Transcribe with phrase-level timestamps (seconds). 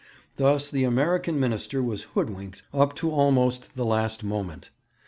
[0.37, 4.71] Thus the American Minister was hoodwinked up to almost the last moment.